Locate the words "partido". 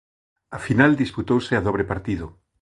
1.91-2.25